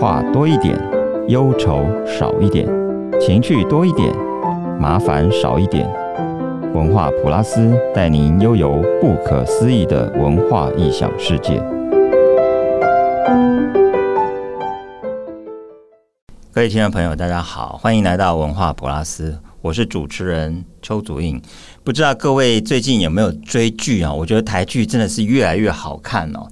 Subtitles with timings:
[0.00, 0.76] 话多一点，
[1.28, 2.66] 忧愁少一点，
[3.20, 4.12] 情趣多一点，
[4.80, 5.88] 麻烦少一点。
[6.74, 11.62] 文化普拉斯带您悠游不可思议的文化异想世界。
[16.52, 21.40] 各位听众朋友，大家好，欢迎来到文化普拉斯，我是主持人邱祖胤。
[21.84, 24.12] 不知道各位最近有没有追剧啊？
[24.12, 26.46] 我觉得台剧真的是越来越好看哦。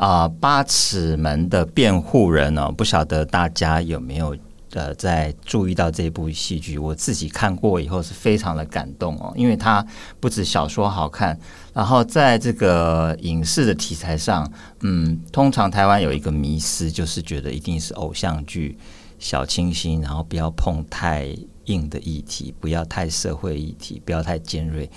[0.00, 4.34] 啊，八尺门的辩护人哦，不晓得大家有没有
[4.72, 6.78] 呃在注意到这部戏剧？
[6.78, 9.86] 我自己看过以后是非常的感动哦，因为它
[10.18, 11.38] 不止小说好看，
[11.74, 18.78] 然后在这个影视的题材上，嗯，通常台湾有一个迷思，就是觉得一定是偶像剧，
[19.18, 21.28] 小清新，然后不要碰太
[21.66, 24.90] 硬的议题，不要太社会议题，不要太尖锐。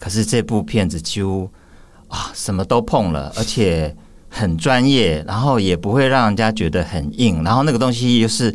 [0.00, 1.48] 可是这部片子几乎
[2.08, 3.96] 啊什么都碰了，而且。
[4.28, 8.54] 很专业，然后也不会让人家觉得很硬，然后那个东西又是，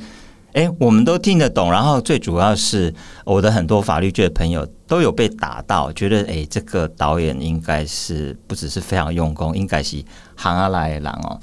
[0.54, 1.72] 哎，我们都听得懂。
[1.72, 2.94] 然后最主要是
[3.26, 10.04] 我的很多法律界的朋友都有被打到，觉得哎，这个导演应该是不只是非常用功，应该是
[10.36, 11.40] 行啊来郎哦。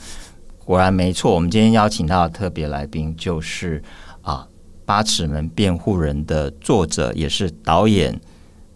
[0.64, 3.82] 果然没错，我们今天邀请到的特别来宾就是
[4.22, 4.46] 啊，
[4.84, 8.18] 《八尺门辩护人》的作者也是导演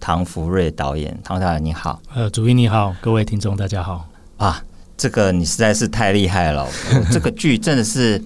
[0.00, 1.16] 唐福瑞导演。
[1.22, 4.60] 唐导演你好，呃，主编你好，各位听众大家好啊。
[4.96, 6.66] 这个你实在是太厉害了，
[7.12, 8.22] 这个剧真的是，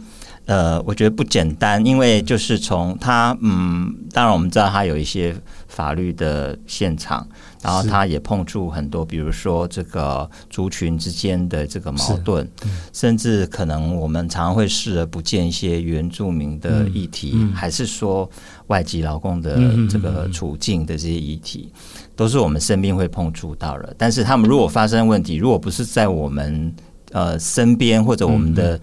[0.47, 5.35] 呃，我觉得不简单，因为就是从他，嗯，当然我们知道他有一些
[5.69, 7.27] 法律的现场，
[7.63, 12.49] 然后他也碰触很多，比如说这个族群之间的这个矛盾，
[12.93, 18.29] 甚至可能我们常常会视而不见一些原住民的议题，还是说
[18.69, 19.59] 外籍劳工的
[19.91, 21.73] 这个处境的这些议题。
[22.15, 26.75] 都是我们身边会碰触到的，但是他们如果发生问题，如果不是在我们
[27.13, 28.81] 呃身边或者我们的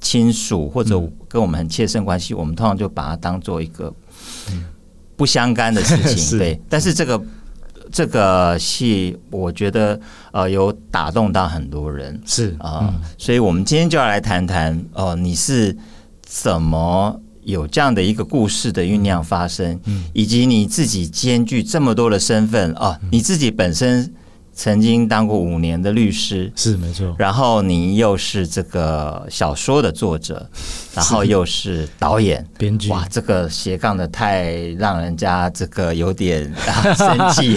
[0.00, 3.92] 亲属或者跟我们很切身关系，我们通常就把它当做一个
[5.16, 6.38] 不相干的事情。
[6.38, 7.20] 对，但是这个
[7.90, 10.00] 这个戏，我觉得
[10.32, 15.76] 呃有打动到很多人，是啊，所以我们今天就要来谈谈哦，你是
[16.22, 17.20] 怎么？
[17.44, 19.80] 有这样的一个故事的酝酿发生，
[20.12, 24.12] 以及你自己兼具这么多的身份哦，你自己本身
[24.58, 27.14] 曾经当过五年的律师，是没错。
[27.16, 30.44] 然后你又是这个小说的作者，
[30.92, 36.52] 然后又是导演、编剧，哇，这个斜杠的太让人家这个有点
[36.98, 37.54] 生气，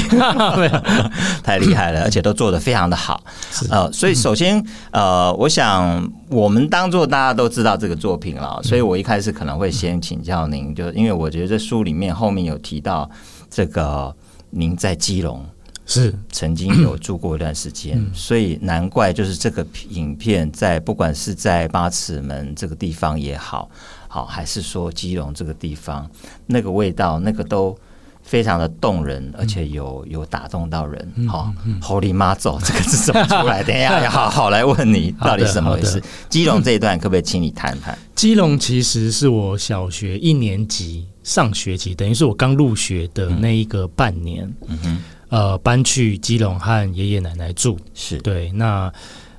[1.43, 3.23] 太厉害了，而且都做得非常的好。
[3.71, 6.07] 呃，所以首先呃，我想。
[6.31, 13.09] 我们当做大家都知道这个作品了，所以我一开始可能会先请教您，就因为我觉得这书里面后面有提到
[13.49, 14.15] 这个
[14.49, 15.45] 您在基隆
[15.85, 23.69] 是曾经有住过一段时间，所以难怪就是这个影片在不管是在八尺门这个地方也好，
[24.07, 26.09] 好还是说基隆这个地方，
[26.45, 27.77] 那个味道那个都。
[28.23, 31.11] 非常的动人，而且有有打动到人。
[31.27, 33.63] 好，Holy 妈走，这个是怎么出来？
[33.63, 36.01] 等一下 要好好来问你，到底是怎么回事？
[36.29, 37.97] 基隆这一段可不可以请你谈谈？
[38.15, 44.47] 基隆其实是我小学一年级上学期，等于是我刚入学的那一个半年。
[44.67, 44.97] 嗯哼，
[45.31, 47.75] 呃，搬去基隆和爷爷奶奶住。
[47.95, 48.93] 是对，那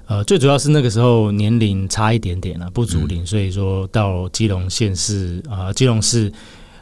[0.06, 6.32] 呃，最主要是那个时候年龄差一点点了，不足龄，所以说到基隆县市啊，基隆市。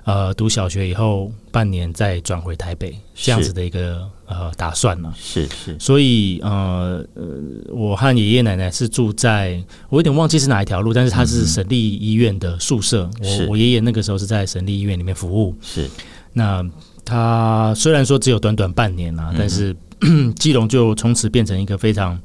[0.05, 5.13] 呃，读小学以后半年再转回台北，这样子的一个呃打算呢？
[5.17, 7.25] 是是，所以呃呃，
[7.69, 13.09] 我和爷爷奶奶是住在，我有点忘记是哪一条路，但是他是省立医院的宿舍。
[13.21, 15.55] 我我爷爷那个时候是在省立医院里面服务。
[15.61, 15.89] 是，
[16.33, 16.65] 那
[17.05, 19.75] 他虽然说只有短短半年啊，但是
[20.39, 22.19] 基隆就从此变成一个非常。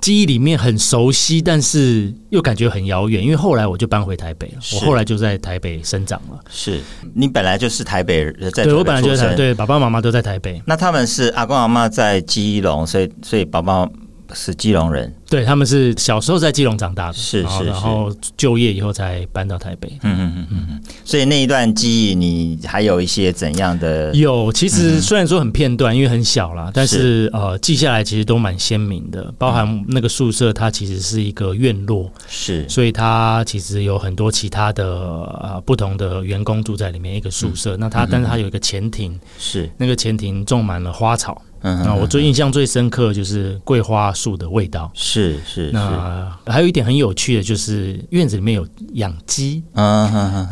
[0.00, 4.54] 记忆里面很熟悉，但是又感觉很遥远，因为后来我就搬回台北了。
[4.72, 6.40] 我后来就在台北生长了。
[6.48, 6.80] 是
[7.12, 10.58] 你本来就是台北人，在对我本来就是台北，对爸爸妈妈都在台北。
[10.64, 13.86] 那他们是阿公阿妈在基隆，所以所以爸爸。
[14.34, 19.88] 是基隆人，对，他们是小时候在基隆长大的，是是，然后就业以后才搬到台北。
[20.02, 20.80] 嗯嗯嗯嗯嗯。
[21.04, 24.14] 所以那一段记忆，你还有一些怎样的？
[24.14, 29.32] 有，其实虽然说很片段，因为很小啦，但是呃，记下来其实都蛮鲜明的。
[29.38, 37.76] 包含那个宿舍，它其实是一个院落，是，所以它其实有很多其他的呃不同的员工住在里面一个宿舍。
[37.76, 41.40] 那它，但是它有一个前庭，是那个前庭种满了花草。
[41.62, 44.90] 嗯，那我最印象最深刻就是桂花树的味道。
[44.94, 45.70] 是是。
[45.72, 49.84] 那还有一点很有趣的就是院子里面有养鸡，啊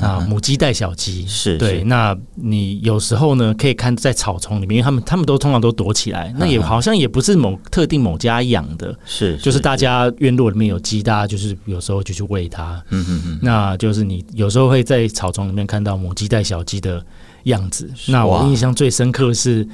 [0.00, 1.26] 啊，母鸡带小鸡。
[1.26, 1.56] 是。
[1.56, 12.82] 对，那你有时候呢可以看在草丛里面，因为他们他们都通常都躲起来，那也好像也不是某特定某家养的，是，就是大家院落里面有鸡，大家就是有时候就去喂它。
[12.90, 13.38] 嗯嗯嗯。
[13.43, 17.02] 那就是你有时候会在草丛里面看到母鸡带小鸡的
[17.44, 17.90] 样子。
[18.08, 19.66] 那我印象最深刻是。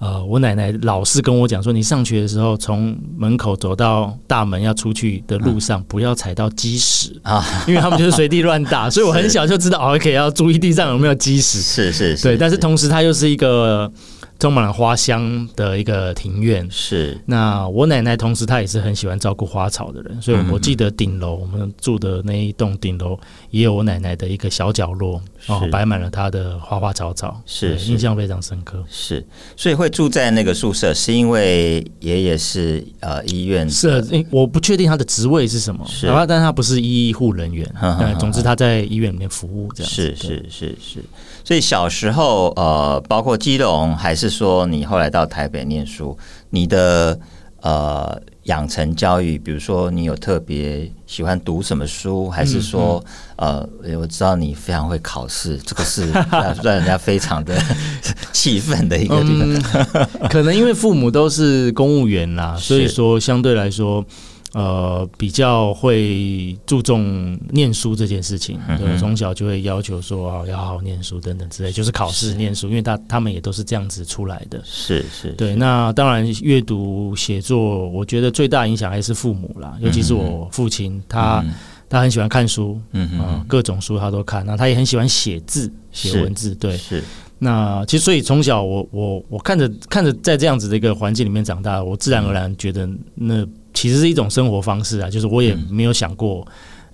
[0.00, 11.60] 呃，我奶奶老是跟我讲说，你上学的时候，从门口走到大门要出去的路上，不要踩到鸡屎啊， 因为他们就是随地乱打，所以我很小就知道哦，可以要注意地上有没有鸡屎。
[11.60, 13.92] 是是是，对，但是同时它又是一个。
[14.40, 17.16] 充满了花香的一个庭院是。
[17.26, 23.18] 那我奶奶同时她也是很喜欢照顾花草的人，所以我记得顶楼我们住的那一栋顶楼
[23.50, 28.82] 也有我奶奶的一个小角落，哦，摆满了她的花花草草，是印象非常深刻。
[28.88, 29.24] 是，
[29.56, 39.92] 所以会住在那个宿舍，是因为爷爷是呃医院是，我不确定他的职位是什么，是，但他不是医护人员，但总之他在医院里面服务这样。
[39.92, 41.04] 是是是是。
[41.50, 46.16] 所以小时候，呃，包括基隆，还是说你后来到台北念书，
[46.50, 47.18] 你的
[47.60, 53.04] 呃养成教育，比如说你有特别喜欢读什么书，还是说，
[53.34, 56.08] 嗯嗯、呃，我知道你非常会考试，这个是
[56.62, 57.60] 让人家非常的
[58.32, 59.82] 气愤的一个地方。
[59.94, 64.04] 嗯、 可能因为父母都是公务员啦，所以说相对来说。
[64.52, 74.60] 呃，比较会注重念书这件事情，对，从小就会要求说啊，要好好念书等等之类，就是考试念书，因为他他们也都是这样子出来的。
[74.64, 75.54] 是是，对。
[75.54, 81.44] 那当然，阅读写作，我觉得最大影响还是父母啦，尤其是我父亲，他
[81.88, 86.76] 他很喜欢看书，嗯嗯，各种书他都看，那他也很喜欢写字，写文字，对。
[86.76, 87.04] 是。
[87.38, 93.46] 那其实，所以从小我我我看着看着在这样子的一个环境里面长大，我自然而然觉得那。
[93.72, 96.46] 其实是一种生活方式啊，就是我也没有想过，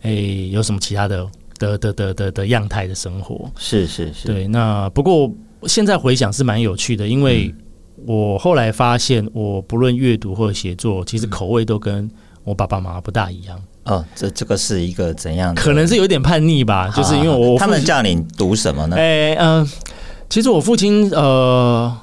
[0.03, 0.11] 哎、
[0.51, 1.27] 有什么其他的
[1.59, 3.51] 的的的的的样态的生活。
[3.59, 4.47] 是是是，对。
[4.49, 5.31] 那不过
[5.65, 7.55] 现在回想是蛮有趣的，因为
[8.05, 12.11] 我后来发现，我不论阅读或者写作，其实口味都跟
[12.45, 13.61] 我爸爸妈妈不大一样。
[13.85, 15.63] 哦，这这个是一个怎样的？
[15.63, 18.97] 可能是有点叛逆吧，就是因为我他们叫你读什么呢？
[18.97, 19.71] 哎嗯、呃，
[20.29, 21.97] 其实我父亲呃。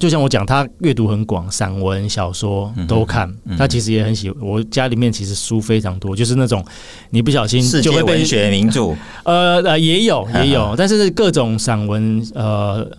[0.00, 3.32] 就像我讲，他阅读很广，散文、小说都看。
[3.58, 4.38] 他其实也很喜欢。
[4.40, 6.64] 我家里面其实书非常多，就是那种
[7.10, 8.94] 你不小心就会被文学名著。
[9.24, 12.90] 呃呃，也有 也有，但是各种散文，呃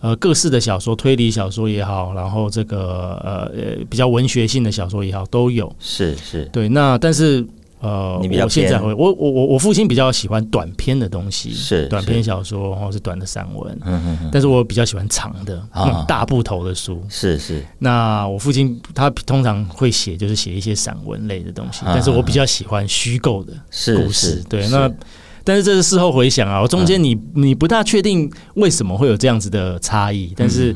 [0.00, 3.50] 呃，各式的小说，推理小说也好，然后这个呃
[3.88, 5.74] 比较文学性的小说也好，都有。
[5.80, 6.68] 是是，对。
[6.68, 7.44] 那但是。
[7.82, 17.60] 呃，我现在会，我我我我父亲比较喜欢短篇的东西，是短篇小说或是短的散文，嗯嗯，但是我比较喜欢长的，嗯，大部头的书，是是。
[17.80, 23.52] 那我父亲他通常会写，就是写一些散文类的东西，但是我比较喜欢虚构的
[23.96, 24.68] 故事，对。
[24.68, 24.88] 那
[25.42, 30.72] 但是这是事后回想啊，我中间你你不大确定为什么会有这样子的差异，但是。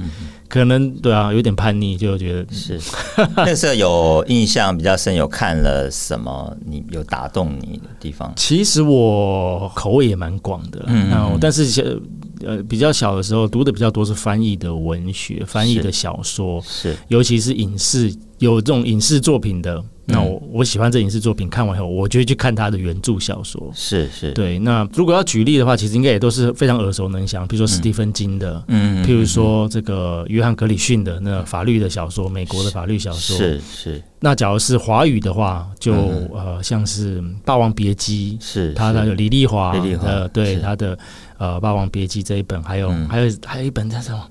[0.57, 2.81] 可能对啊，有点叛逆，就觉得是
[3.37, 6.57] 那时候有印象比较深，有看了什么？
[6.65, 8.33] 你有打动你的地方？
[8.37, 12.01] 其实我口味也蛮广的，嗯，但是
[12.43, 19.85] 呃比较小的时候读的比较多是翻译的文学，翻译的小说，是，是尤其是影视有这种影视作品的。
[20.09, 23.71] 那我我喜欢这影视作品，看完以后，我就会去看他的原著小说。
[23.75, 24.59] 是是，对。
[24.59, 33.37] 那如果要举例的话，其实应该也都是非常耳熟能详，比如说史蒂芬金的，嗯，譬如说这个约翰格里逊的那法律的小说，美国的法律小说。
[33.37, 34.03] 是是。
[34.19, 35.93] 那假如是华语的话，就
[36.33, 39.73] 呃像是《霸王别姬》，是他的李丽华
[40.03, 40.99] 呃，对他的
[41.37, 44.27] 呃《霸王别姬》这一本，还有还有还有一本叫什么？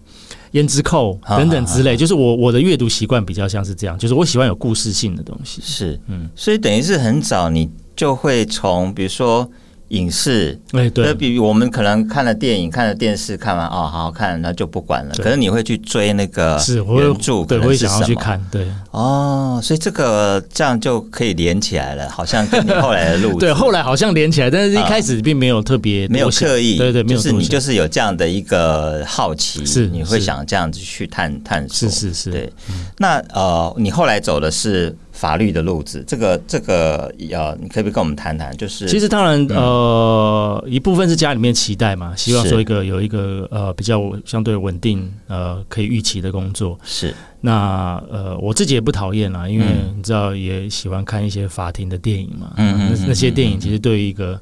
[0.56, 5.62] 胭脂扣等等之类，就是我我的阅读习惯比较像是这样，就是我喜欢有故事性的东西。
[5.64, 9.50] 是，嗯，所以等于是很早你就会从，比如说。
[9.96, 15.16] 影视，哎，对，比我们可能看了电影、看了电视，看完哦，好好看，那就不管了。
[15.16, 18.68] 可是你会去追那个原著，对，会想要去看，对。
[18.92, 32.54] 哦，所以这个这样就可以连起来了，好像跟你后来的路， 对，后来好像连起来，但是一开始并没有特别，没有刻意，对对，就是你就是有这样的一个好奇，是你会想这样子去探探索，是是是，对。
[32.98, 34.96] 那呃，你后来走的是。
[35.16, 38.56] 法律的路子，这个这个呃你可不可以跟我们谈谈？
[38.58, 46.78] 就是其实当然，呃，一部分是家里面期待嘛，希望说一个有一个呃比较相对稳定呃可以预期的工作。
[46.84, 52.54] 是那呃我自己也不讨厌啦，因为你知道也喜欢看一些法庭的电影嘛。
[52.58, 54.40] 那那些电影其实对于一个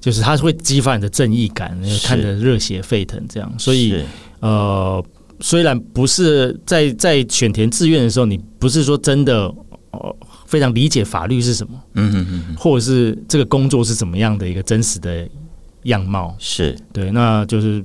[0.00, 3.52] 就是它会激发你的正义感，看着热血沸腾这样。
[3.58, 4.02] 所以
[4.40, 5.04] 呃。
[5.40, 9.52] 虽然不是在在选填志愿的时候，你不是说真的
[9.96, 15.28] 哦非常理解法律是什么，嗯嗯嗯，或者是这个工作是怎么样的一个真实的
[15.84, 16.76] 样貌，是。
[16.92, 17.84] 对，那就是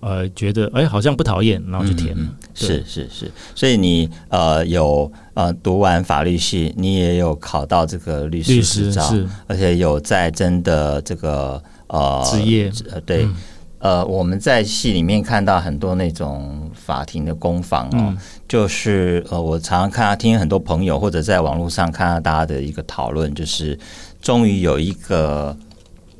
[0.00, 9.26] 呃觉得哎好像不讨厌，然后就填了，嗯嗯是是是，所以你呃有呃读完法律系，你也有考到这个律师执照，是。
[9.46, 12.72] 而且有在真的这个呃职业。
[12.90, 13.24] 呃对。
[13.24, 13.34] 嗯
[13.78, 18.18] 呃，我们在戏里面看到很多那种法庭的攻防哦，嗯、
[18.48, 23.78] 就是呃，我常常看到听很多朋友或者在网络上看到大家的一个讨论，就是
[24.22, 25.56] 终于有一个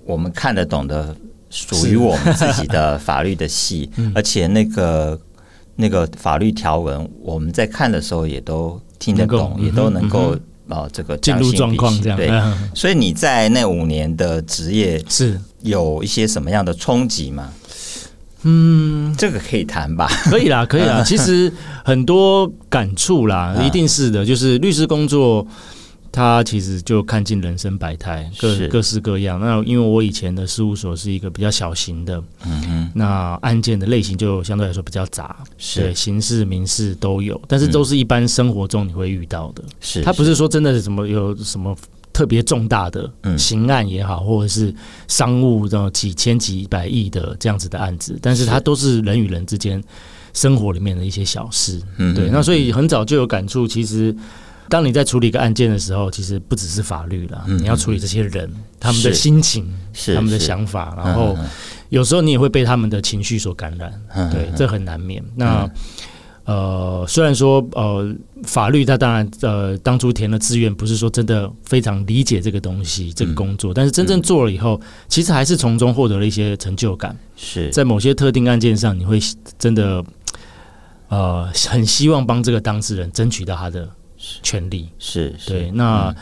[0.05, 1.17] 我们看得懂的
[1.49, 5.19] 属于我们自己的法律的戏， 而且那个
[5.77, 10.37] 那个法律条文我们在看的时候也都听得懂，也都能够。
[10.69, 12.31] 哦，这个进入状况这样对，
[12.75, 17.49] 所以你在那五年的职业是有一些什么样的冲击吗？
[18.43, 20.07] 嗯，这个可以谈吧？
[20.25, 21.03] 可以啦，可以啦。
[21.07, 21.53] 其实
[21.85, 24.25] 很多感触啦，一定是的。
[24.25, 25.47] 就是律师工作。
[26.17, 29.39] 他其实就看尽人生百态，各各式各样。
[29.39, 32.23] 那因为我以前的事务所是一个比较小型的，
[32.95, 39.63] 那案件的类型就相对来说比较杂，是对，刑事、民事都有，但是都是一般生活中你会遇到的。
[39.79, 41.77] 是，他不是说真的是什么有什么
[42.15, 44.75] 特别重大的刑案也好，或者是
[45.09, 49.85] 商务这种几千几百亿的这样子的案子，但是它都是人与人之间
[50.33, 51.79] 生活里面的一些小事。
[51.99, 52.31] 嗯，对。
[52.31, 54.17] 那所以很早就有感触，其实。
[54.69, 61.37] 当你在处理一个案件的时候，其实不只是法律了，嗯、你要处理这些人他们的心情、是他们的想法，然后
[61.89, 65.23] 有时候你也会被他们的情绪所感染，嗯、对，这很难免。
[65.23, 65.71] 嗯、那
[66.45, 77.17] 呃，虽然说呃，法律它当然呃，当初填了志愿，不是说真的非常理解这个东西、这个工作，嗯、但是真正做了以后，其实还是从中获得了一些成就感。
[77.37, 79.19] 是在某些特定案件上，你会
[79.59, 80.05] 真的
[81.09, 83.89] 呃，很希望帮这个当事人争取到他的。
[84.43, 84.89] 权利。
[84.99, 85.51] 是，是。
[85.51, 85.71] 对。
[85.71, 86.17] 那、嗯、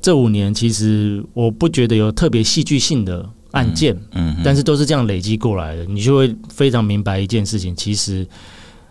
[0.00, 8.26] 这五年其实我不觉得有特别戏剧性的案件，嗯，嗯，但是都是这样累积过来的，你就会非常明白一件事情，其实，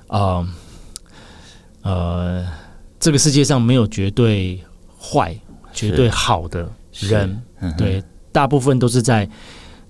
[0.08, 0.48] 呃，
[1.82, 2.46] 呃，
[3.00, 4.60] 这个世界上没有绝对
[5.00, 5.36] 坏、
[5.74, 6.70] 绝对好的
[7.00, 9.30] 人，嗯、对，大部分都是在。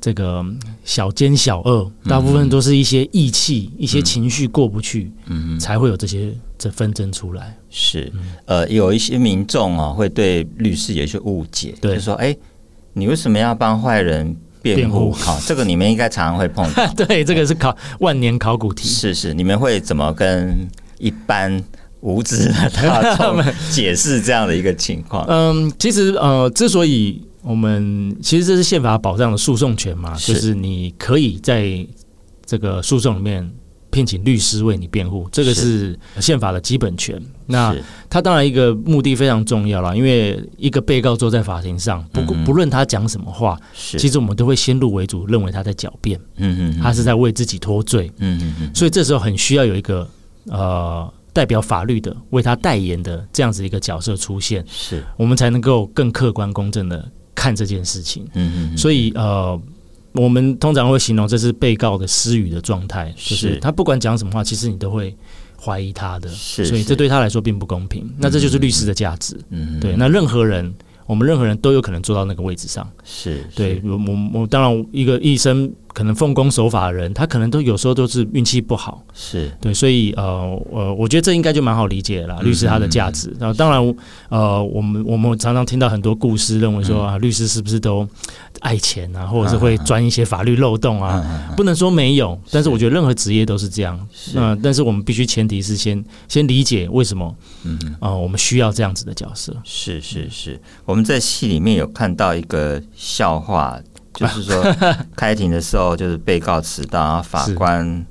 [0.05, 0.45] 这个
[0.83, 7.57] 小奸小恶，大部分都是一些义气、嗯、一些情绪过不去，嗯，才会有这些这纷争出来。
[7.71, 8.13] 是，
[8.45, 12.37] 呃，有一些民众啊，会对律师有一些误解，对，就说，哎，
[12.93, 15.11] 你为什么要帮坏人辩护？
[15.11, 16.85] 好，这个你们应该常常会碰到。
[16.93, 18.87] 对，这个是考万年考古题。
[18.87, 20.69] 是是，你们会怎么跟
[20.99, 21.63] 一般
[22.01, 25.25] 无知的 大众解释这样的一个情况？
[25.27, 30.33] 嗯，其实呃，之所以我们其实这是宪法保障的诉讼权嘛，是。
[30.33, 31.85] 就是你可以在
[32.43, 33.47] 这个诉讼里面
[33.91, 35.97] 聘请律师为你辩护，这个是。
[36.19, 37.21] 宪法的基本权。
[37.45, 37.75] 那
[38.09, 43.99] 他当然一个目的非常重要了，因为一个被告坐在法庭上，不不论他讲什么话，是。
[43.99, 50.09] 其实我们都会先入为主认为他在狡辩，嗯嗯，他是在为自己脱罪，嗯嗯嗯，所以这时候很需要有一个
[50.45, 55.03] 呃代表法律的为他代言的这样子一个角色出现，是。
[55.15, 57.07] 我们才能够更客观公正的。
[57.35, 59.59] 看这件事情，嗯嗯，所以呃，
[60.13, 65.15] 我们通常会形容这是被告的私语的状态，就是他不管讲什么话，其实你都会
[65.61, 68.09] 怀疑他的，是，所以这对他来说并不公平。
[68.17, 69.95] 那这就是律师的价值，嗯，对。
[69.95, 70.73] 那任何人，
[71.05, 73.81] 我们任何人都有可能坐到那个位置上，是对。
[73.83, 75.71] 我我我当然一个医生。
[75.95, 80.23] 可能奉公守法的人，他可能都有时候都是运气不好，是对，所以呃
[80.69, 82.41] 呃，我觉得这应该就蛮好理解了。
[82.41, 83.95] 律师他的价值，然后、嗯、当然
[84.27, 88.05] 呃，我们我们常常听到很多故事，认为说啊，律师是不是都
[88.59, 91.13] 爱钱啊，或者是会钻一些法律漏洞啊？
[91.15, 93.97] 啊不能说没有，但是我觉得任何职业都是这样。
[94.33, 97.33] 那呃，但是我们必须前提是先先理解为什么，
[97.63, 99.55] 嗯我们需要这样子的角色。
[99.63, 103.79] 是是是，我们在戏里面有看到一个笑话。
[104.15, 104.63] 就是说，
[105.15, 108.05] 开庭的时候就是被告迟到，然后法官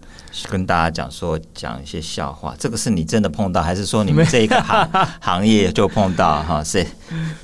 [0.51, 2.55] 跟大家讲说讲一些笑话。
[2.59, 4.89] 这个是你真的碰到，还是说你们这一个行
[5.21, 6.43] 行业就碰到？
[6.43, 6.85] 哈，是，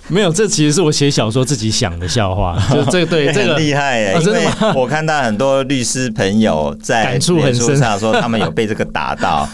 [0.09, 2.61] 没有，这其实是我写小说自己想的笑话。
[2.71, 4.19] 就这个对，这个厉害耶！
[4.21, 9.47] 因为我看到很多律师朋友在感触很深，说他们有被这个打到。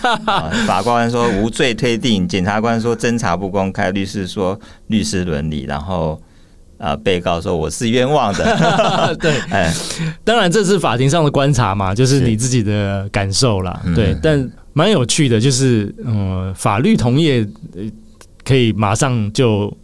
[0.66, 4.58] 法官说无罪推定，检察官说侦查不公开，律师说
[4.88, 6.20] 律师伦理，然后。
[6.78, 6.97] 啊！
[6.97, 9.73] 被告说我是冤枉的， 对，哎，
[10.25, 14.12] 当然这是法庭上的观察嘛，就是你自己的感受啦，对。
[14.12, 17.47] 嗯、但蛮有趣的，就是嗯，法律同业
[18.45, 19.75] 可以马上就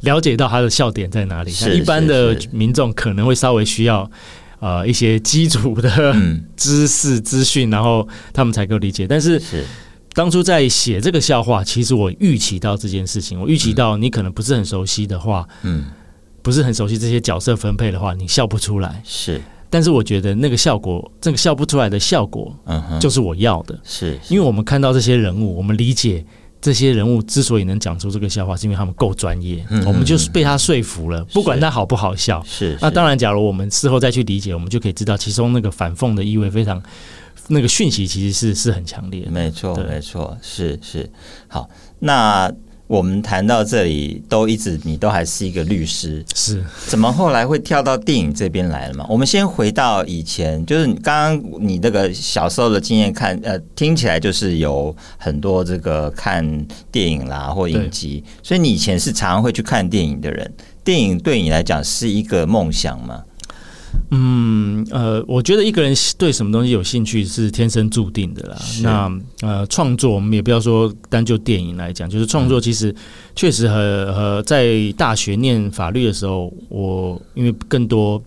[0.00, 4.10] 了解到他的笑点在哪里，是一般的民众可能会稍微需要。
[4.60, 6.16] 呃一些基础的
[6.56, 9.06] 知识资讯，然后他们才够理解。
[9.06, 9.42] 但是
[10.14, 15.84] 当初在写这个笑话，其实我预期到这件事情，我预期到你可能不是很熟悉的话，嗯，
[16.44, 19.02] 不是很熟悉这些角色分配的话，你笑不出来。
[19.02, 23.76] 是，但是我觉得那个效果，这个笑不出来的效果，嗯哼，就是我要的。
[23.82, 26.24] 是，因为我们看到这些人物，我们理解。
[26.60, 31.22] 这些人物之所以能讲出这个笑话，是因为他们够专业，嗯、我们就是被他说服了。
[31.26, 36.82] 不管他好不好笑，是，是那当然，假如我们事后再去理解，我们就可以知道其中那个反讽的意味非常，
[37.48, 39.30] 那个讯息其实是是很强烈的。
[39.30, 41.06] 没错，没错，是是。
[41.48, 42.50] 好，那。
[42.86, 49.06] 我们谈到这里，都一直你都还是一个律师，是怎么后来会跳到电影这边来了嘛？
[49.08, 56.44] 我们先回到以前，就是你刚刚你那个小时候的经验看，呃，听起来就是有很多这个看
[56.92, 60.52] 电影啦或影集，所以你以前是常常会去看电影的人。
[60.84, 63.22] 电影对你来讲是一个梦想吗？
[64.10, 68.56] 嗯呃，我觉得一个人对什么东西有兴趣是天生注定的啦。
[68.82, 69.10] 那
[69.42, 72.94] 呃，创作我们也不要说单就电影来讲，就是创作其实
[73.34, 78.22] 确实和和在大学念法律的时候，我因为更多。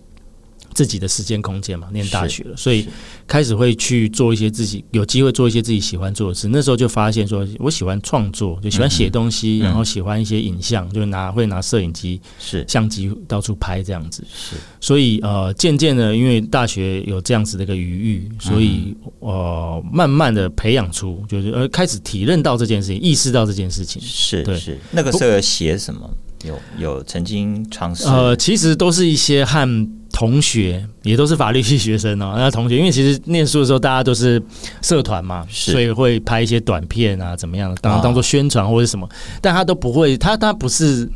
[0.78, 2.86] 自己的时间空间嘛，念大学了，所以
[3.26, 6.46] 开始会去做一些自己有机会做一些自己喜欢做的事。
[6.46, 14.24] 那时候就发现说，我喜欢创作，就喜欢写东西，嗯、然后喜欢一些影像，就拿会拿摄影机、是相机到处拍这样子。
[14.32, 24.00] 是，所以呃，渐渐的，因为大学有这样子的一个余裕，所以呃，慢慢的培养出，就是呃，开始体认到这件事情，意识到这件事情。
[24.00, 26.08] 是，对，是那个时候写什么？
[26.44, 28.04] 有有曾经尝试？
[28.04, 29.97] 呃，其实都是一些和。
[30.12, 34.42] 同学也都是法律系学生哦， 那同学因为其实念书的时候大家都是
[34.82, 39.08] 社团嘛，所以会拍一些短片啊，怎么样的当当做宣传或者什么，
[39.40, 41.08] 但他都不会，他他不是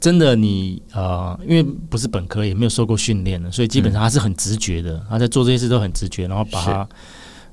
[0.00, 6.88] 真的你呃，因为不是本科，也没有受过训练的，所以基本上他是很直觉的，他在做这些事都很直觉，然后把它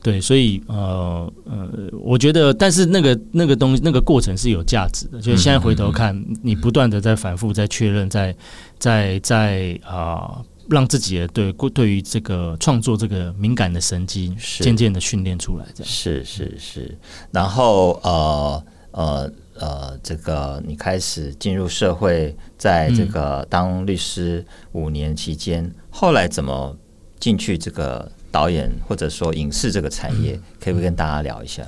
[0.02, 1.68] 对，所以呃呃，
[2.02, 8.36] 我觉得，但是那个那个东西那个过程是有价值的，就是现在回头看，你不断的在反复在确认，在
[8.80, 10.42] 在在啊。
[10.70, 16.98] 让自己的对对于这个创作这个敏感的神经渐渐的训练出来，这样是是是。
[17.32, 26.76] 然后呃呃呃，这个你开始进入社会，在这个当律师五年期间，嗯、后来怎么
[27.20, 30.40] 进去这个导演或者说影视这个产业？
[30.60, 31.64] 可以不可以跟大家聊一下？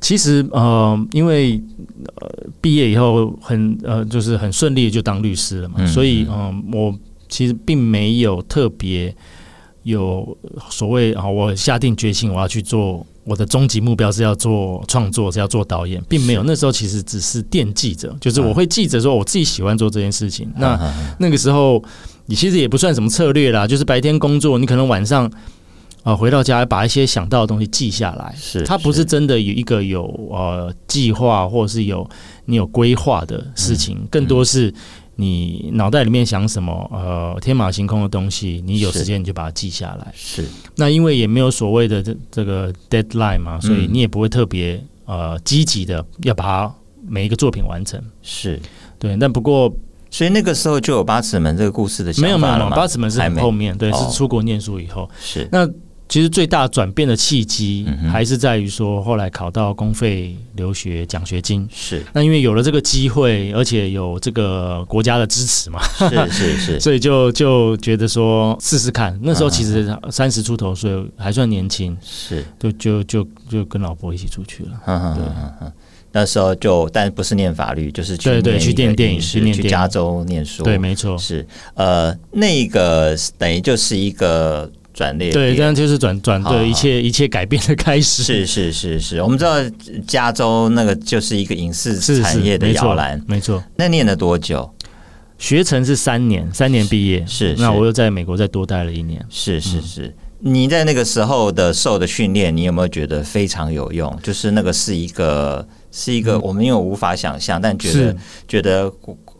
[0.00, 1.62] 其实呃，因为
[2.16, 2.28] 呃
[2.60, 6.98] 毕业以后很呃就是很顺利就当律师了嘛，嗯、所以嗯、呃、我。
[7.32, 9.12] 其实并没有特别
[9.84, 10.36] 有
[10.68, 16.42] 所谓啊，我下定决心我要去做，我的终极目标是要做创作，是要做导演，并没有。
[16.42, 20.46] 那时候其实只是惦记着，就是我会记着说我自己喜欢做这件事情。
[20.56, 20.78] 那
[21.18, 21.82] 那个时候
[22.26, 25.28] 你其实也不算什么策略啦，就是白天工作，你可能晚上
[26.02, 28.34] 啊回到家把一些想到的东西记下来。
[28.38, 32.08] 是，它不是真的有一个有呃计划或者是有
[32.44, 34.72] 你有规划的事情，更多是。
[35.16, 36.90] 你脑袋里面想什么？
[36.92, 40.12] 呃，天马行空的东西，你有时间你就把它记下来。
[40.14, 46.74] 是，那因为也没有所谓的这这个 deadline 嘛，所以你也不会特别呃积极的要把它
[47.06, 48.02] 每一个作品完成。
[48.22, 48.58] 是
[48.98, 49.70] 对，但不过，
[50.10, 52.38] 所以那个时候就有八尺门这个故事的想法了？
[52.38, 55.08] 没有没有，八尺门是很后面，对，是出国念书以后。
[55.20, 55.68] 是那。
[56.12, 61.66] 其实最大转变的契机，还是在于说，后来考到公费留学奖学金。
[61.72, 69.18] 是，那因为有了这个机会，而且有这个国家的支持嘛，是是是， 所以就就觉得说试试看。
[69.22, 75.14] 那时候其实三十出头所以，还算年轻，是，就就就就跟老婆一起出去了。
[75.16, 75.24] 对，
[76.12, 80.62] 那时候就，但不是念法律，就是去对对去电电影，去念去加州念书。
[80.62, 81.46] 对，没错，是。
[81.72, 84.70] 呃，那个等于就是一个。
[84.92, 88.22] 转捩对，这样就是转转对一切一切改变的开始。
[88.22, 89.56] 是是是是，我们知道
[90.06, 93.62] 加州那个就是一个影视产业的摇篮，没错。
[93.76, 94.70] 那念了多久？
[95.38, 97.24] 学成是三年，三年毕业。
[97.26, 99.24] 是，那我又在美国再多待了一年。
[99.28, 104.16] 是是是，你在那个时候的受的训练，你有没有觉得非常有用？
[104.22, 108.92] 就是那个是一个是一个我们因为无法想象，但觉得觉得。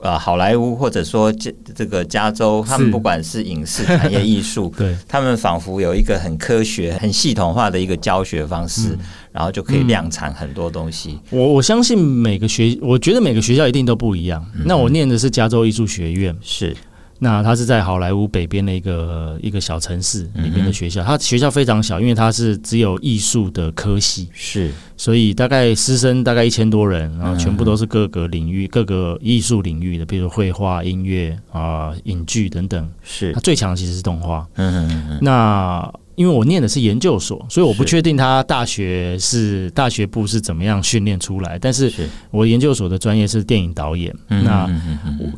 [0.03, 8.99] 呃，好莱坞或者说这这个加州，他们不管是影视产业、艺术， 对，他们仿佛有一个很科学、很系统化的一个教学方式，嗯、
[9.31, 11.21] 然后就可以量产很多东西。
[11.31, 14.45] 我我相信每个学，我觉得每个学校一定都不一样。
[14.57, 16.77] 嗯、那我念的是加州艺术学院，是。
[17.25, 32.91] 那它是在好莱坞北边的一个一个小城市里面的学校，它学校非常小，因为它是只有艺术的科系，是，所以大概师生大概一千多人，然后全部都是各个领域、各个艺术领域的，比如绘画、音乐啊、影剧等等。
[33.05, 34.45] 是，它最强其实是动画。
[34.57, 35.19] 嗯嗯嗯。
[35.23, 41.93] 那因为我念的是研究所，所以我不确定他大学是大学部是怎么样训练出来，但是
[42.33, 44.13] 我研究所的专业是电影导演。
[44.27, 44.69] 那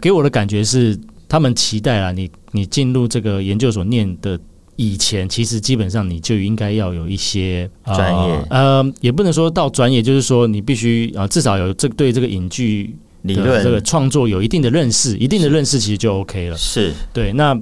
[0.00, 0.98] 给我的感觉是。
[1.28, 4.38] 他们期待啊，你你进入这个研究所念的
[4.76, 16.56] 以前，其实基本上你就应该要有一些专业，呃，也不能说到专业，就是说你必须啊，至少有这对这个影剧理论、这个创作有一定的认识，一定的认识其实就 OK 了。
[16.56, 17.32] 是对。
[17.32, 17.56] 那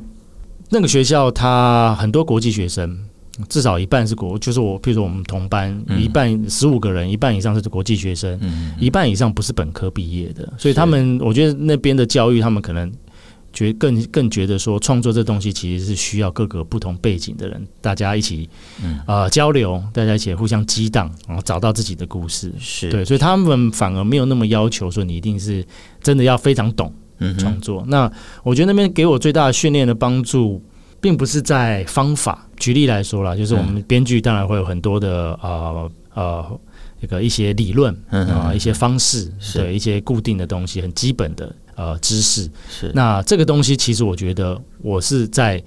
[0.71, 2.99] 那个学校它很多国际学生，
[3.49, 8.41] 至少一半是国，就是我，譬如说我们同班一半十五个人，一半以上是国际学生，
[8.81, 12.91] 一半以上不是本科毕业的，所以他们我觉得那边的教育，他们可能。
[13.53, 18.49] 觉更更觉得说，创作这东西其实是需要各个不同背景的人，大家一起
[18.83, 22.53] 嗯呃交流，大家一起互相激荡，然后找到自己的故事。
[22.59, 25.65] 是对，所以他们反而没有那么要求说你一定是
[26.03, 26.93] 真的要非常懂
[27.39, 27.83] 创作。
[27.83, 28.13] 嗯、那
[28.43, 30.63] 我觉得那边给我最大的训练的帮助，
[31.01, 32.47] 并不是在方法。
[32.57, 36.61] 举例来说啦，就是我们编剧当然会有很多的呃呃
[37.03, 41.55] 一个一些理论啊、呃，一些方式，对一些固定的东西，很基本的。
[41.75, 42.49] 呃，知识。
[42.69, 42.93] 是。
[42.95, 45.61] 那这个东西，其实我觉得我是在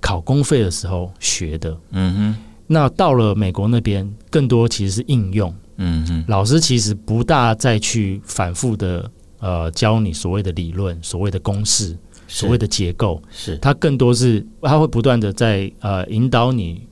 [0.00, 1.76] 考公费的时候学的。
[1.90, 2.36] 嗯哼，
[2.68, 5.52] 那到了美国那边，更多其实是应用。
[5.76, 11.98] 嗯哼，老师其实不大再去反复的呃教你所谓的理论、所谓的公式、
[12.28, 13.56] 所谓的结构，是。
[13.58, 16.86] 他更多是他会不断的在呃引导你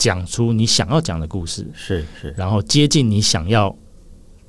[0.00, 3.72] 讲出你想要讲的故事，是是，然后接近你想要。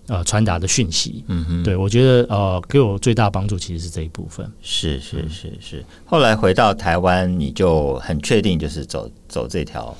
[0.07, 4.51] 呃，传达的讯息，嗯哼，对我觉得呃，给我最大帮助其实是这一部分。
[4.61, 5.85] 是是是是。
[6.03, 9.95] 后来回到台湾，你就很确定就是走走这条。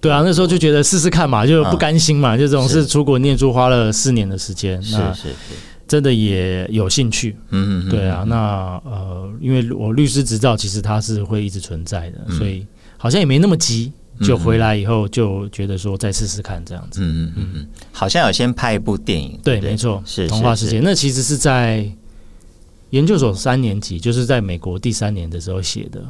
[0.00, 5.54] 对啊，那时候就觉得试试看嘛，就不甘心嘛，嗯、就总是出国念书，花了四年的时间，是是是，
[5.86, 7.36] 真的也有兴趣。
[7.50, 13.92] 嗯嗯，对啊，那呃，因为我律师执照其实它是会一直存在的，嗯、所以好像也没那么急。
[14.20, 20.80] 就回来以后就觉得说再试试看这样子，嗯嗯嗯嗯，好像有先拍一部电影，对，没错，是童话世界。
[20.80, 21.90] 那其实是在
[22.90, 26.04] 研究所三年级，就是在美国第三年的时候写的。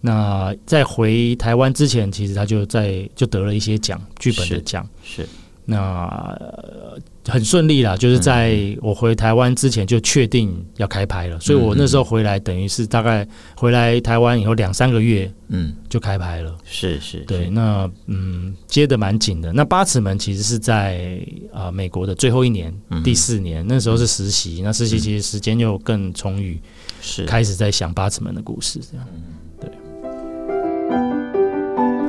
[0.00, 4.88] 那在回台湾之前，其实他就在就得了一些奖，剧本的奖。
[5.02, 5.26] 是
[5.68, 6.98] 那。
[7.30, 16.56] 很顺利啦，就是在我回台湾之前就确定要开拍了，嗯、所以我那时候回来等于是大概回来台湾以后两三个月，嗯，就开拍了。
[16.64, 19.52] 是是，对，那嗯接的蛮紧的。
[19.52, 21.20] 那八尺门其实是在
[21.52, 26.58] 啊、呃、美国的最后一年，嗯、第四年，那时候是实习，嗯、那实习其实时间又更充裕，
[27.02, 29.06] 是开始在想八尺门的故事这样。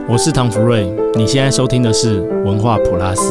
[0.10, 3.22] 对，我是唐福瑞，你现在收听的是文化普拉斯。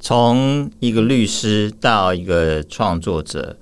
[0.00, 3.56] 从一个律师到一个创作者，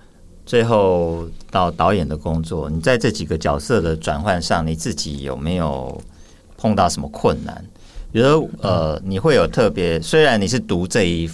[0.46, 6.00] 最后到导演的工作，你在这几个角色的转换上，你自己有没有
[6.56, 7.62] 碰到什么困难？
[8.10, 11.30] 比如说，呃，你会有特别，虽然你是读这一，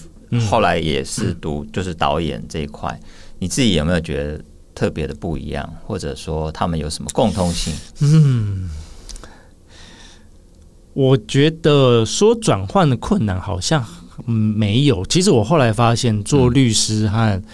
[0.50, 2.98] 后来也是读就是导演这一块，
[3.38, 4.40] 你自己有没有觉得
[4.74, 7.72] 特别的不一样，或者说他们有什么共通性？
[8.00, 8.70] 嗯，
[10.92, 13.84] 我觉得说转换的困难好像。
[14.26, 15.02] 嗯，没有。
[15.06, 17.44] 其实我后来发现，做律师和、嗯、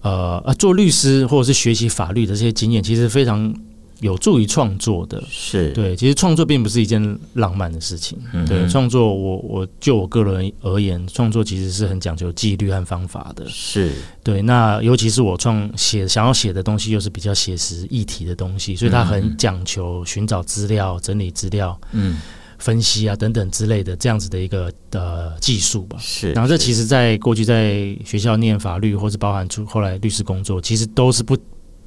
[0.00, 3.54] 呃呃做律师或者是学习法律的这些经验，其实非常
[4.00, 5.22] 有助于创作的。
[5.30, 8.18] 是对，其实创作并不是一件浪漫的事情。
[8.32, 13.46] 嗯、对，创作我我就我个人而言，创作其实是很讲究纪律和方法的。
[13.46, 13.92] 是
[14.24, 21.78] 对，那尤其是我创写想要写的东西，又是比较写实议题的东西，所以它很讲求寻找资料、整理资料。
[21.92, 22.18] 嗯。
[22.58, 26.32] 分析啊等等之类的这样子的一个呃技术吧，是。
[26.32, 31.36] 然后这其实，在过去在学校念法律，或是包含出后来律师工作，其实都是不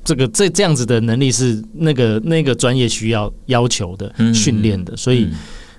[0.03, 4.95] 这个这这样子的能力是那个那个专业需要要求的训练的。
[4.95, 5.27] 所以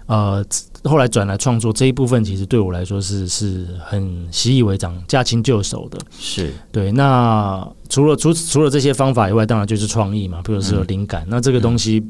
[0.07, 0.44] 呃，
[0.83, 5.98] 后来转来创作这一部分，其实对我来说是是很习以为常、驾轻就熟的。
[6.18, 6.90] 是对。
[6.90, 11.24] 那除了除除了这些方法以外，当然就是创意嘛，比如说有灵感。
[11.29, 12.03] 那这个东西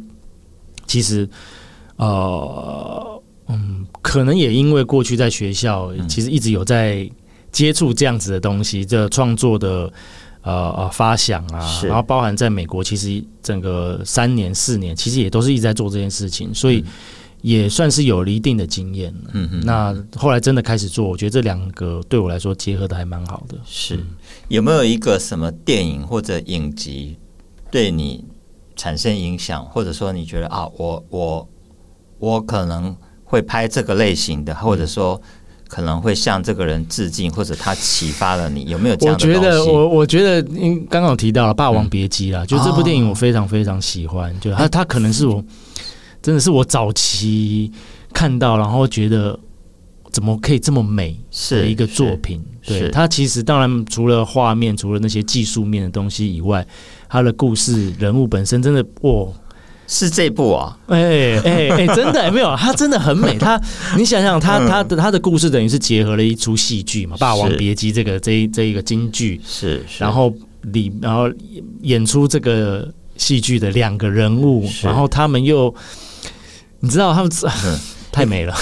[0.86, 1.28] 其实。
[2.00, 7.08] 呃，嗯，可能也因为过去在学校，其实一直有在
[7.52, 9.92] 接触这样子的东西，这创作的
[10.40, 16.82] 呃呃发想啊，然后包含在美国，其实整个三年四年，其实也都是一直在做这件事情，所以
[17.42, 19.14] 也算是有了一定的经验。
[19.34, 23.58] 嗯嗯，那后来真的开始做，我觉得这两个对我来说结合的还蛮好的。
[23.66, 23.98] 是
[24.48, 27.18] 有没有一个什么电影或者影集？
[27.70, 28.24] 对你
[28.74, 31.48] 产生影响，或者说你觉得啊，我我
[32.20, 35.20] 我可能会拍这个类型的，或者说
[35.66, 39.14] 可能会向这个人致敬，或者他启发了你，有没有这样？
[39.14, 45.42] 我觉得我我觉得，因刚刚有提到了《霸王别姬》啦，嗯、就这部电影我非常非常喜欢，哦、就他他可能是我
[46.22, 47.72] 真的是我早期
[48.12, 49.36] 看到，然后觉得。
[50.12, 51.16] 怎么可以这么美
[51.50, 52.44] 的一个作品？
[52.66, 56.66] 对，它其实当然除了画面，除了那些技术面的东西以外，
[57.08, 59.28] 它的故事人物本身真的哇，
[59.92, 60.78] 是这部啊！
[60.86, 63.36] 哎哎哎， 真的没有，它真的很美。
[63.36, 63.60] 它
[63.98, 71.28] 你想想，它它的它的故事等于是结合了一出戏剧嘛，《霸王别姬》这个这一这一个京剧是，然后里然后
[71.82, 75.74] 演出这个戏剧的两个人物，然后他们又
[76.78, 77.30] 你知道他们。
[78.12, 78.52] 太美了，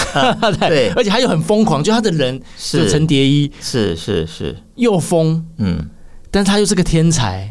[0.68, 2.86] 对，而且他又很疯狂，就他的人是。
[2.90, 5.88] 陈蝶衣，是是是，又疯，嗯，
[6.30, 7.48] 但是他又是个天才，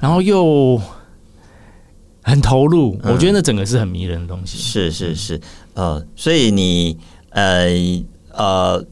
[0.00, 0.82] 然后又
[2.30, 5.40] 很投入，我觉得那整个是很迷人的东西，是是是，
[5.74, 6.96] 呃，所以你
[7.30, 7.68] 呃
[8.32, 8.84] 呃，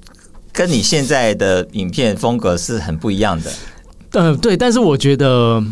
[0.52, 3.52] 跟你现在的影片风格是很不一样的，
[4.12, 5.62] 嗯，对，但是我觉得，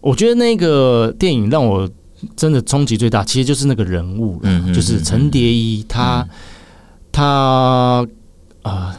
[0.00, 1.88] 我觉得那个电影让我。
[2.36, 6.28] 真的冲击最大，其实就是那个人物，嗯，就是陈蝶衣，他，嗯、
[7.12, 8.06] 他啊、
[8.62, 8.94] 呃，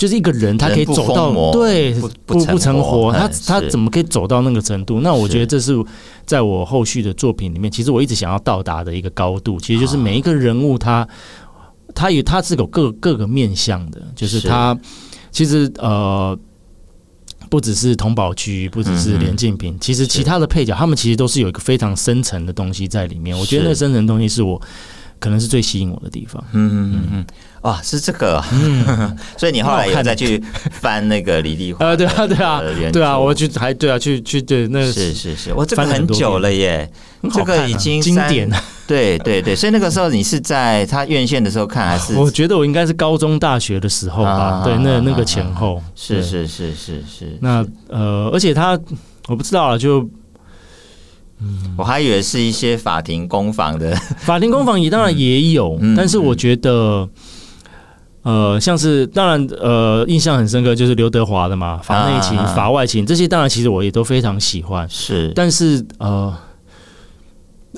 [0.00, 5.00] 就是一个人，他可以走到对不不不成活，他他怎么可以走到那个程度？
[5.00, 5.76] 那我觉得这是
[6.24, 11.06] 在我后续的作品里面，其实我一直想要到达的一个高度，其实就是每一个人物他，
[11.94, 14.74] 他他有他是有各各个面向的，就是他
[15.30, 16.38] 其实呃。
[17.48, 23.36] 不只是佟宝区，不只是连晋平，其实其他的配角，他们其实都是有一个非常深层的东西在里面。
[23.36, 24.60] 我觉得那深层东西是我
[25.18, 26.40] 可能是最吸引我的地方。
[26.52, 27.26] 嗯嗯嗯嗯，
[27.62, 36.90] 哇，是这个，嗯， 所以你后来也再去翻那个李丽华，呃，对啊，对啊，对啊，我去还对啊，去去对，那是是是，我这个很久了耶，
[37.32, 38.56] 这个已经经典了。
[38.86, 42.14] 对对对，所以那个时候你是在他院线的时候看，还是？
[42.18, 44.30] 我觉得我应该是高中大学的时候吧。
[44.30, 47.38] 啊、对，那那个前后是是是是是。
[47.40, 48.76] 那呃，而且他
[49.28, 50.00] 我不知道啊，就
[51.40, 57.08] 嗯，我还以为是一些法庭攻防的，法庭攻防也当然也有， 嗯、但是我觉得
[58.22, 64.88] 呃，像是当然呃，印象很深刻就是刘德华的嘛，法内情、啊、法外情这些，当然其实我也都非常喜欢。
[64.88, 66.36] 是，但是呃。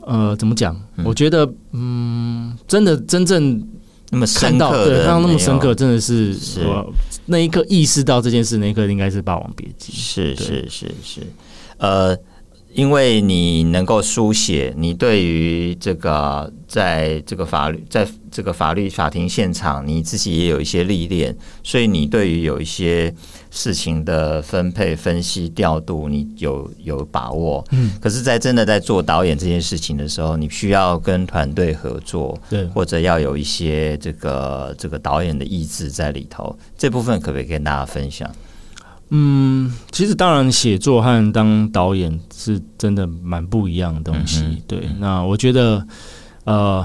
[0.06, 0.74] 呃，怎么讲？
[1.04, 3.62] 我觉得，嗯，真的真正
[4.10, 6.92] 那么深刻，对，刚刚那么深刻，真的是我
[7.26, 9.92] 那一刻意识到这件事，那一刻应该是《霸王别姬》。
[9.96, 11.20] 是是是是，
[11.76, 12.16] 呃。
[12.74, 23.14] 因为你能够书写，你对于这个在这个法律，在这个法律法庭现场，你自己也有一些历练，所以你对于有一些
[23.50, 27.62] 事情的分配、分析、调度，你有有把握。
[27.72, 36.58] 嗯，可是，在真的在做导演这件事情的时候，你需要跟团队合作，对，或者要有一些这个这个导演的意志在里头。
[36.78, 38.30] 这部分可不可以跟大家分享？
[39.14, 44.40] 嗯，其实当然，写作和当导演是真的蛮不一样的东西。
[44.40, 45.86] 嗯、对，那我觉得，
[46.44, 46.82] 呃，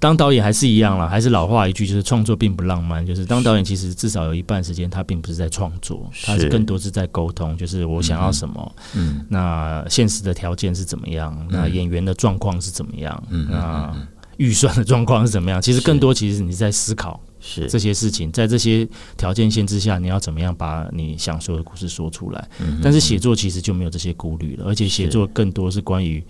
[0.00, 3.06] 当导演还是一样啦，还是老话一句，就是创作并不浪漫。
[3.06, 7.56] 就是当导演，其实至少有一半时间，他并不是在创作，他是更多是在沟通。
[7.56, 11.32] 就是我想要什么，嗯，那现实的条件是怎么样？
[11.42, 13.22] 嗯、那演员的状况是怎么样？
[13.30, 13.94] 嗯，那
[14.38, 15.62] 预算的状况是怎么样？
[15.62, 17.20] 其实更多，其实你在思考。
[17.40, 22.48] 是这些事情，在这些条件限制下，你要怎么样把你想说的故事说出来？
[22.60, 26.22] 嗯、但是写作其实就没有这些顾虑了，而且写作更多是关于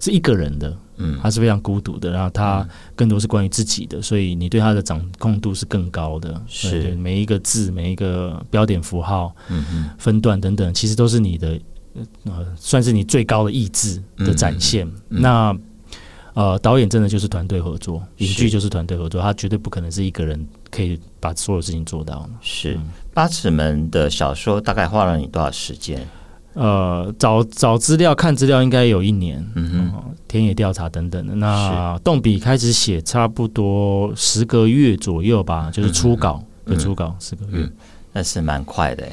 [0.00, 6.42] 是一个人的，嗯，他是非常孤独的，然后他更多是关于自己的，所以你对他的掌控度是更高的。
[6.46, 11.60] 是每一个字、每一个标点符号、嗯分段等等，其实都是你的，
[12.24, 14.90] 呃，算是你最高的意志的展现。
[15.08, 15.56] 那。
[16.36, 22.28] 呃，导演真的就是团队合作，影剧就是团队合作，他绝对不可能是一个人可以把所有事情做到。
[22.42, 22.74] 是
[23.14, 26.06] 《八尺门》的小说大概花了你多少时间？
[26.52, 31.34] 呃，找找资料、看资料应该有一年，嗯哼、呃，田野调查等等的。
[31.34, 37.72] 那动笔开始写，差不多十个月左右吧，就是初稿，对、嗯，初稿十个月，嗯、
[38.12, 39.08] 那是蛮快的。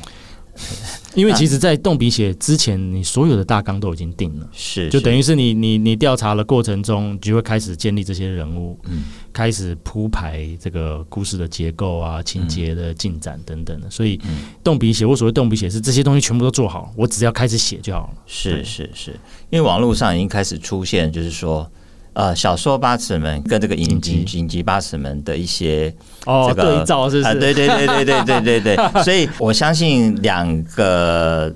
[1.15, 13.89] 因为其实，在动笔写之前，你所有的大纲都已经定了，是，就等于是你你你调查的过程中，就会开始建立这些人物，嗯，开始铺排这个故事的结构啊、情节的进展等等的。
[13.89, 14.19] 所以，
[14.63, 18.13] 动笔写，我所谓动笔写，是这些东西全部都做好，我只要开始写就好了。
[18.25, 19.11] 是是是，
[19.51, 21.69] 因为网络上已经开始出现，就是说。
[22.13, 25.93] 呃，小说《八尺门》跟这个影集《影集八尺门》的一些
[26.25, 27.27] 哦对照，是不是？
[27.27, 31.53] 啊，对对对对对对对对， 所以我相信两个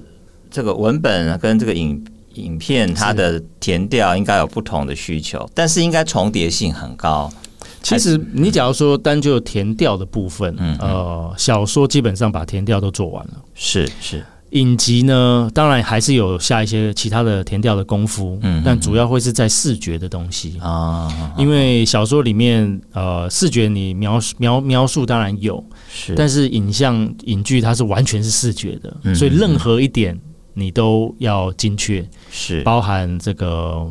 [0.50, 7.32] 这个文本跟这个影影片它的填调应该有不同的需求，但是应该重叠性很高。
[7.84, 14.26] 其实你假如说单就填调的部分，嗯，呃，小说基本上把填调都做完了，是是。
[14.52, 30.18] 影集呢，当然还是有下一些其他的填调的功夫，嗯，但主要会是在视觉的东西啊，因为小说里面呃视觉你描述描描述当然有，是，但是影像影剧它是完全是视觉的，嗯，所以任何一点
[30.54, 32.62] 你都要精确，是。
[32.62, 33.86] 包含这个。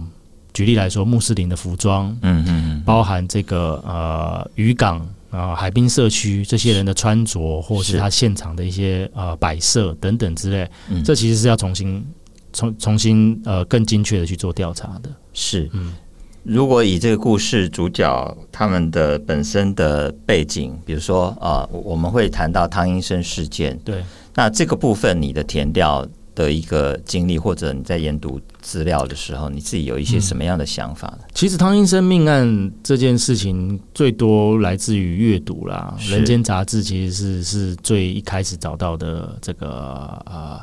[0.54, 12.06] 举例来说，穆斯林的服装，嗯嗯嗯，包含这个呃渔港啊、呃、海滨社区这些人的穿着，或是他现场的一些呃摆设等等之类，嗯，这其实是要重新
[12.52, 15.10] 重重新呃更精确的去做调查的。
[15.32, 15.94] 是，嗯，
[16.42, 24.02] 如果以这个故事主角他们的本身的背景，比如说呃，我们会谈到汤英生事件，对，
[24.34, 31.20] 那这个部分你的填调的一个经历，或者你在研读资料的时候，你自己有一些什么样的想法呢？
[31.22, 40.60] 嗯、其实汤英生命案这件事情，最多来自于阅读啦，《人间杂志》其实是是最一开始找到的这个呃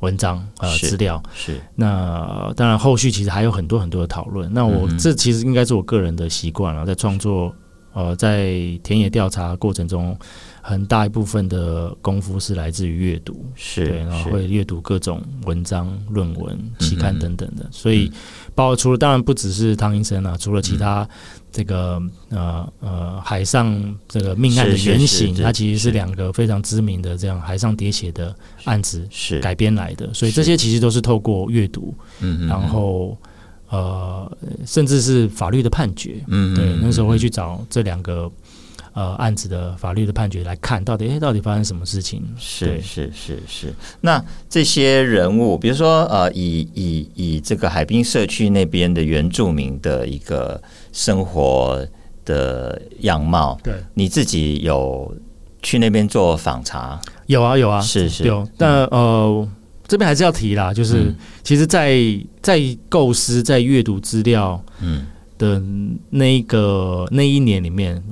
[0.00, 1.22] 文章呃资料。
[1.34, 4.50] 是那当然后续其实还有很多很多的讨论。
[4.52, 7.54] 那我、嗯、这其实应该是我个人的习惯了，在创作
[7.92, 8.52] 呃在
[8.82, 10.18] 田野调查过程中。
[10.62, 17.64] 很大一部分的功夫是来自于阅读，是对，然后会阅读各种文章、论文、期刊等等的。
[17.64, 18.12] 嗯、所以，
[18.54, 21.08] 包括除了当然不只是汤医生啊，除了其他
[21.50, 30.12] 这个呃呃海上这个命案的原型，它其实是两个非常知名的这样海上喋血的案子是改编来的。
[30.12, 33.16] 所以这些其实都是透过阅读，嗯，然后
[33.68, 34.30] 呃，
[34.66, 38.30] 甚至是法律的判决，嗯，对，那时候会去找这两个。
[38.92, 42.22] 呃，案子的法律的判决来看，到底诶，到底发生什么事情？
[42.36, 43.74] 是是是是。
[44.00, 50.60] 那这些人物，比如说呃，以以以这个海滨社区那边的原住民的一个
[50.92, 51.86] 生活
[52.24, 55.14] 的样貌，对，你自己有
[55.62, 57.00] 去那边做访查？
[57.26, 58.46] 有啊有啊，是是有。
[58.58, 59.48] 但呃，
[59.86, 61.96] 这边还是要提啦，就是、嗯、其实在，
[62.42, 65.06] 在在构思、在阅读资料嗯
[65.38, 65.62] 的
[66.10, 68.02] 那一个、嗯、那一年里面，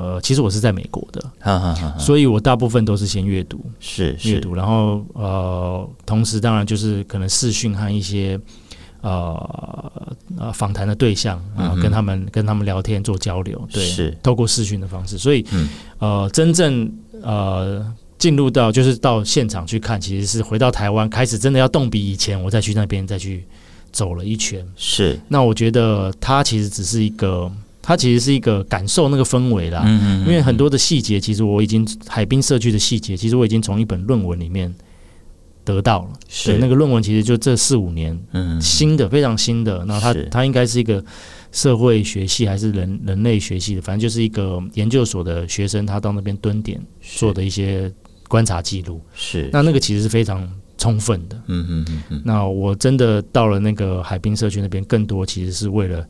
[0.00, 8.40] 呃，其实我是在美国的，哈哈哈哈，所以我大部分都是先阅读，是阅读，然后呃，同时当然就是可能视讯和一些
[9.02, 9.92] 呃
[10.38, 17.84] 呃访谈的对象啊，跟他们跟他们聊天做交流，对，是透过视讯的方式，所以、嗯、呃，真正呃
[18.16, 23.44] 进入到就是到现场去看，其实是回到台湾开始真的要动笔以前，我再去那边再去
[23.92, 27.52] 走了一圈，是，那我觉得它其实只是一个。
[27.82, 34.72] 它其实是一个感受那个氛围啦，嗯嗯，因为很多的细节，其实我已经海滨社区的细节，其实我已经从一本论文里面
[35.64, 36.10] 得到了。
[36.28, 39.84] 是那个论文，其实就这四五年，嗯，新的非常新的。
[39.86, 41.02] 然后它它应该是一个
[41.52, 47.90] 社会学系还是人人类学系的，反正就是一个研究所的学生，他到那边蹲点做的一些
[48.28, 49.00] 观察记录。
[49.14, 51.36] 是那那个其实是非常充分的。
[51.46, 52.22] 嗯嗯嗯嗯。
[52.26, 56.06] 那我真的到了那个海滨社区那边，更多其实是为了。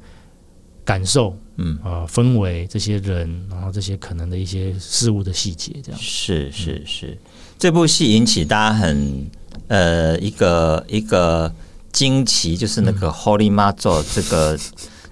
[0.90, 1.78] 感受，嗯。
[1.84, 6.00] 啊、呃，氛围，这些人，然后这些可能的一些事物的细节，这样。
[6.00, 7.16] 是是是。
[7.56, 9.30] 这部戏引起大家很
[9.68, 11.52] 呃一个一个
[11.92, 14.60] 惊奇，就是那个 Holy Mazo 这个、嗯、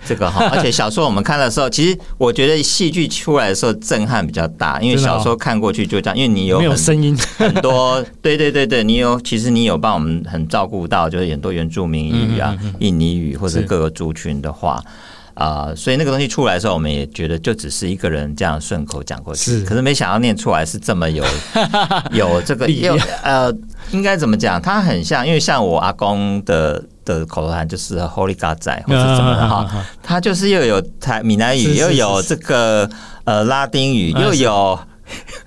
[0.05, 7.17] 这个哈， 而且小说我们看的时候，其实我觉得戏剧出来的时候震撼比较大，因为小说看过去就这样，因为你有很没有声音。
[7.37, 14.83] 很多， 对对对对，你有其实你有帮我们很照顾到，就是很多原住民语啊、嗯嗯嗯印尼语或者各个族群的话。
[15.39, 21.25] 啊、呃，所以那个东西出来的时候，我们也觉得就只是一个人这样顺口讲过去，是，可是没想到念出来是这么有
[22.11, 23.55] 有这个有呃，
[23.93, 24.61] 应该怎么讲？
[24.61, 32.91] 它很像，因为像我阿公的的口头禅就是 Holy God 在或者怎么的哈，它就是又有台闽南语，又有这个
[33.23, 34.79] 呃拉丁语，又有。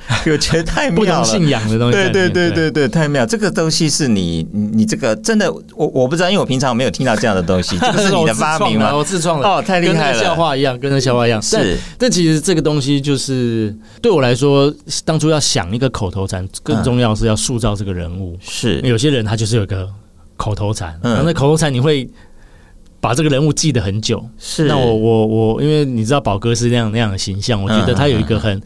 [0.26, 3.26] 我觉得太妙了，信仰的东西，对对对对对，太妙。
[3.26, 8.96] 这个东西是你你这个真的，我我不知道，因为我平常没有听到这样的东西， 这个是你的发明吗？
[8.96, 11.42] 我自创的哦，太厉害了，跟那笑话一样，跟那笑话一样。
[11.42, 14.74] 是，但其实这个东西就是对我来说，
[15.06, 18.38] 当初要想一个口头禅，更重要是要塑造这个人物。
[18.42, 19.88] 是，有些人他就是有个
[20.36, 22.10] 口头禅，然后那口头禅你会
[23.00, 24.24] 把这个人物记得很久。
[24.38, 28.62] 是，那我我我，因为你知道宝哥是那样那样的形象，我觉得他有一个很。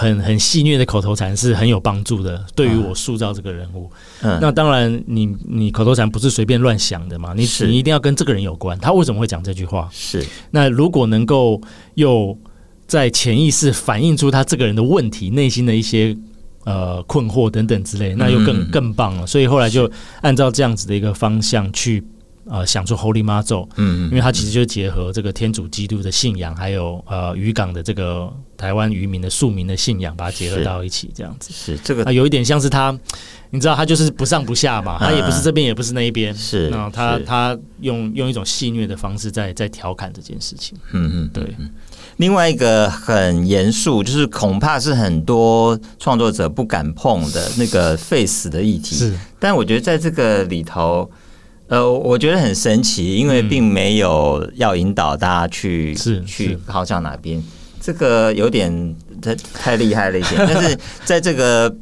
[0.00, 3.90] 很很戏谑的口头禅是很有帮助的，对于我塑造这个人物。
[4.22, 7.34] 嗯，那当然你，你你口头禅不是随便乱想的嘛？
[7.36, 9.86] 你你一定要跟这个人有关，他为什么会讲这句话？
[9.92, 10.24] 是。
[10.52, 11.60] 那如果能够
[11.96, 12.34] 又
[12.86, 16.16] 在潜意识反映出他这个人的问题、内心的一些
[16.64, 19.26] 呃困惑等等之类，那又更更棒了。
[19.26, 19.90] 所以后来就
[20.22, 22.02] 按照这样子的一个方向去
[22.50, 32.04] 呃想出 Holy 妈咒，嗯，因为它其实就结合这个天主基督的信仰，还有呃渔港的这个台湾渔民的庶民的信仰，把它结合到一起，这样子是，是这个。
[32.04, 32.98] 啊，有一点像是他，
[33.50, 41.54] 你知道他就是不上不下嘛，他也不是这边也不是那一边，是，那他他用用一种戏谑的方式在在调侃这件事情，嗯嗯，对。
[42.16, 48.94] 另外一个很严肃，就是恐怕是很多创作者不敢碰的那个废死的议题。
[48.94, 51.10] 是，但我觉得在这个里头，
[51.70, 57.40] 呃，我觉得很神奇，因为并没有要引导大家去是去靠向哪边，
[57.80, 60.34] 这个有点太太厉害了一点。
[60.52, 61.72] 但是在这个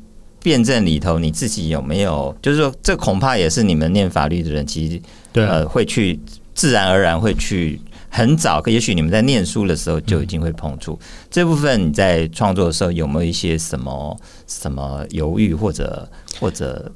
[0.42, 2.36] 辩证里头，你自己有没有？
[2.42, 5.00] 就是说，这恐怕也是你们念法律的人，其实
[5.32, 6.20] 对呃会去
[6.54, 7.80] 自然而然会去。
[8.10, 11.88] 很早，也许你们在念书的时候就已经会碰触、嗯、这部分。
[11.88, 16.08] 你在创作的时候有没有一些什么什么犹豫或者
[16.40, 16.90] 或者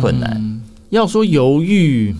[0.00, 0.32] 困难？
[0.34, 2.14] 嗯、要说犹豫。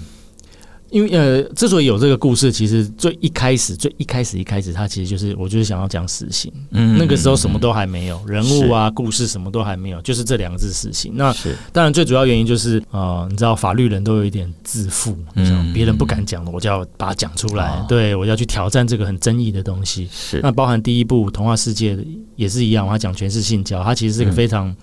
[0.90, 6.52] 因为呃，之所以有这个故事，其实最一开始、最一开始、一开始，他其实就是我就是想要讲死刑。
[6.70, 11.12] 嗯，那个时候什么都还没有，人物啊、故事什么都还没有，就是这两个字“死刑”。
[11.16, 11.34] 那
[11.72, 17.84] 当然最主要原因就是呃，你知道法律人都有一点自负，嗯，别人不敢讲的，我就要把它讲出来。
[17.88, 20.08] 对，我要去挑战这个很争议的东西。
[20.12, 21.96] 是，那包含第一部《童话世界》
[22.36, 24.74] 也是一样，他讲全是性交，它其实是一个非常。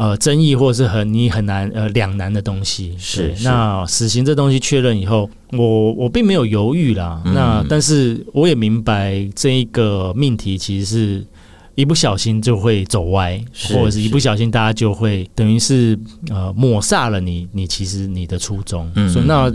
[0.00, 7.20] 呃，争议或者是很你很难呃两难的东西是，是那死刑这东西确认以后，我我并没有犹豫啦。
[7.26, 11.26] 嗯、那但是我也明白这一个命题其实是
[11.74, 13.38] 一不小心就会走歪，
[13.68, 15.98] 或者是一不小心大家就会等于是
[16.30, 18.90] 呃抹煞了你你其实你的初衷。
[18.94, 19.52] 嗯、所以那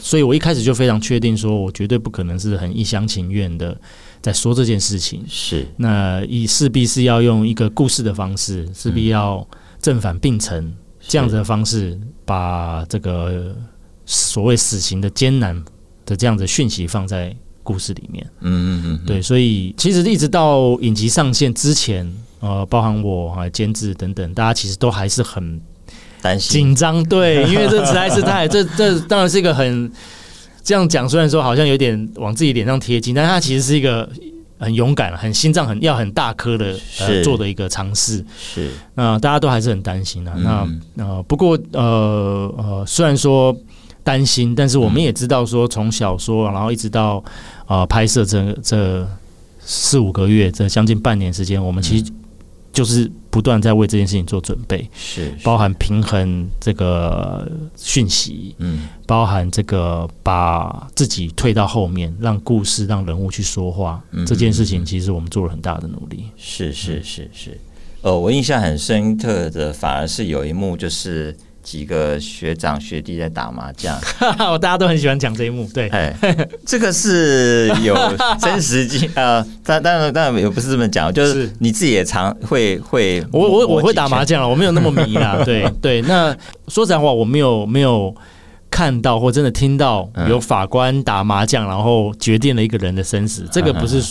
[0.00, 3.78] 所以我一开始就非常确定说，我绝对不可能是很一厢情愿的
[4.22, 5.22] 在说这件事情。
[5.28, 9.46] 是那以势必是要用一个故事的方式，势必要。
[9.82, 13.54] 正反并成这样子的方式，把这个
[14.06, 15.60] 所谓死刑的艰难
[16.06, 18.24] 的这样子讯息放在故事里面。
[18.40, 25.60] 嗯嗯嗯，对，所以其实一直到影集上线之前，呃，包含我啊监制等等，大家其实都还是很
[26.22, 27.02] 担心、紧张。
[27.04, 29.90] 对，因为这实在是太这这当然是一个很
[30.62, 34.08] 这样讲，虽然说好像有点往自己脸上贴金，但它其实是一个。
[34.62, 40.32] 很勇敢，很心脏很要很大颗的呃做的一个尝试是，那、呃、大家都还是很担心啊。
[40.36, 43.54] 嗯、那呃不过呃呃虽然说
[44.02, 47.22] 担心，但是我们也知道说从小说然后一直到
[47.66, 49.06] 呃拍摄这这
[49.60, 52.12] 四五个月这将近半年时间，我们其实。
[52.72, 66.24] 就是不断在为这件事情做准备，是包含平衡这个讯息，嗯，包含这个把自己退到后面，让故事让人物去说话，嗯，这件事情其实我们做了很大的努力。
[66.36, 67.60] 是是是是，
[68.00, 71.36] 呃，我印象很深刻的反而是有一幕就是。
[71.62, 73.98] 几个学长学弟在打麻将，
[74.60, 75.68] 大家都很喜欢讲这一幕。
[75.72, 76.14] 对，哎，
[76.66, 77.96] 这个是有
[78.40, 85.40] 真实经呃，当当然当然也不是这么讲，就是你自己也常会会，我我我会打麻将了，我没有那么迷啦。
[85.44, 86.36] 对 对，那
[86.68, 88.14] 说实在话，我没有没有。
[88.72, 94.02] 看到或真的听到有法官打麻将，然后决定了一个人的生死，这个不是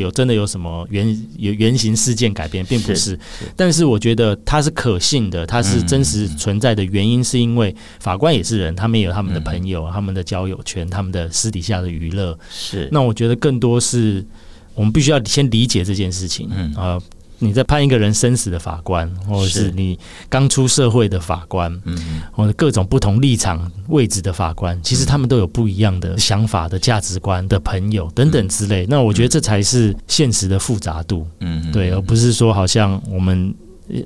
[0.00, 1.06] 有真的有什么原
[1.38, 3.16] 有原型事件改变，并不是。
[3.54, 12.36] 但是我觉得它是可信的，它是真实存在的原因，是因为法官也是人，他们也有他们的朋友、他们的交友圈、他们的私底下的娱乐。
[12.50, 12.88] 是。
[12.90, 14.26] 那我觉得更多是
[14.74, 16.50] 我们必须要先理解这件事情。
[16.52, 17.00] 嗯啊。
[17.40, 28.86] 你在判一个人生死的法官，或者是你刚出社会的法官，嗯，或者各种不同立场位置的法官，其实他们都有不一样的想法的价值观的朋友等等之类。
[28.88, 33.52] 那我觉得这才是现实的复杂度，嗯，对，而不是说好像我们。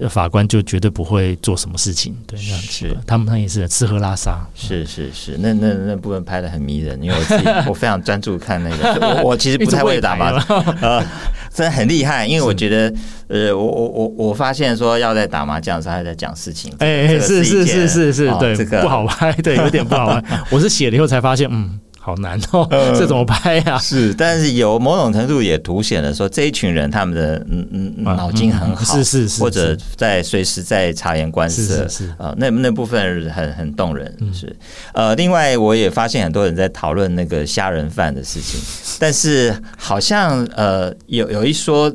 [0.08, 2.96] 法官就绝对不会做什么事情，对，那是。
[3.06, 11.04] 他们，他也是吃喝拉撒，是是是，那那那部分拍的很迷人，因为我自己我非常专注看那个，我我其实不太会打麻 将，呃，
[11.52, 12.94] 真的很厉害，因为我觉得，
[13.28, 21.78] 呃，我我我我发现说要在打麻将的时候还在讲事情，哎，是是是是是，对，这个不好拍，对，有点不好拍， 我是写了以后才发现，嗯。
[22.04, 23.78] 好难哦，这怎么拍呀？
[23.78, 34.54] 是，但是有某种程度也凸显了说这一群人他们的嗯嗯脑筋很好，是是是，或者在随时在察言观色，是啊，那那部分很很动人，是
[34.92, 38.60] 呃，另外我也发现很多人在讨论那个虾人饭的事情，
[39.00, 41.90] 但是好像呃有有一说。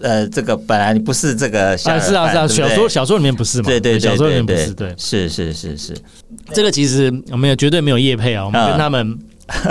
[0.00, 3.64] 呃，这个本来不是这个小，是啊是啊，小说小说里面不是嘛？
[3.66, 5.94] 对对对，小说里面不是，对，是是是是。
[6.54, 9.18] 这个其实我们也绝对没有业配啊，我们跟他们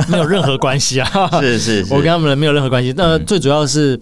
[0.10, 2.94] 没有任何关系啊，是 是， 我跟他们没有任何关系。
[2.96, 4.00] 那最主要是，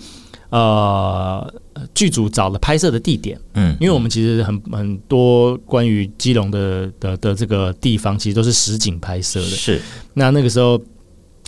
[0.49, 1.53] 呃，
[1.93, 9.45] 剧组找了拍摄的地点，嗯，因为我们其实很很多关于基隆的的的这个地方，其实都是实景拍摄的。
[9.45, 9.81] 是，
[10.13, 10.81] 那那个时候，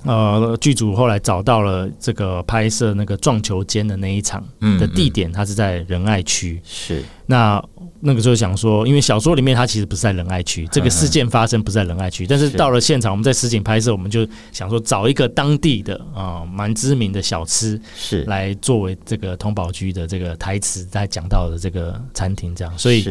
[0.04, 4.44] 呃，剧组后来找到了这个拍摄那个撞球间的那一场
[4.80, 6.62] 的地点，它是在仁爱区。
[6.64, 7.64] 是，那。
[8.04, 18.24] 那个时候想说，因为小说里面它其实不是在仁爱区，这个事件发生不是在仁爱区，但是到了现场，我们在实景拍摄，我们就想说找一个当地的啊蛮知名的小吃是。
[18.24, 23.08] 来作为这个通宝居的这个台词在讲到的这个餐厅这样，所以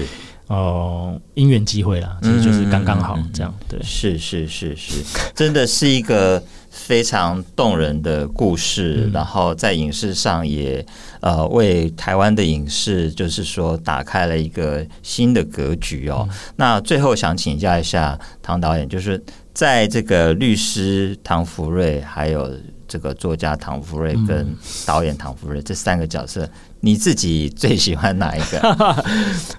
[0.48, 5.04] 哦因缘机会啦，其实就是刚刚好这样，对，是是是是，
[5.36, 6.42] 真的是一个。
[6.70, 10.84] 非常动人的故事，嗯、然后在影视上也
[11.20, 16.26] 呃为台湾的影视就是说打开了一个新的格局哦。
[16.30, 19.20] 嗯、那最后想请教一下唐导演，就是
[19.52, 22.48] 在这个律师唐福瑞，还有
[22.86, 24.54] 这个作家唐福瑞跟
[24.86, 26.48] 导演唐福瑞、嗯、这三个角色，
[26.80, 29.04] 你自己最喜欢哪一个？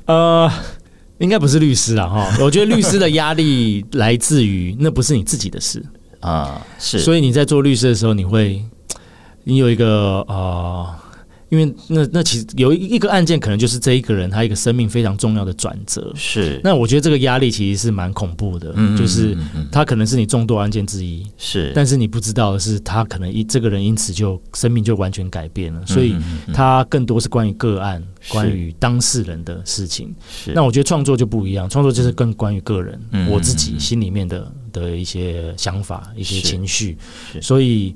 [0.07, 0.51] 呃，
[1.17, 2.33] 应该不是律师了哈。
[2.39, 5.83] 我觉得律师的压力来自于那不是你自己的事。
[6.21, 8.63] 啊，是，所以你在做律师的时候，你会，
[9.43, 10.95] 你有一个呃。
[11.51, 16.09] 因为那那其实有一个案件，可能就是这一个人他一个生命非常重要的转折。
[16.15, 19.35] 是，那我觉得这个压力其实是蛮恐怖的，嗯、就是
[19.69, 21.27] 他可能是你众多案件之一。
[21.37, 25.85] 是，但是你不知道的是，他可能一这个人因此就生命就完全改变了。
[25.85, 26.15] 所以
[26.53, 30.15] 他更多是关于个案，关于当事人的事情。
[30.29, 36.97] 是，那我觉得创作就不一样，创作就是更关于个人，嗯、我自己心里面的的一些想法、一些情绪。
[37.41, 37.95] 所以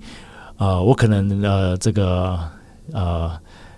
[0.58, 2.40] 呃，我可能呃这个
[2.92, 3.32] 呃。